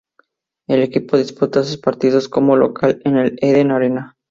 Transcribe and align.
El 0.67 0.81
equipo 0.81 1.15
disputa 1.15 1.61
sus 1.63 1.77
partidos 1.77 2.27
como 2.27 2.55
local 2.55 2.99
en 3.05 3.17
el 3.17 3.37
Eden 3.39 3.69
Arena. 3.69 4.17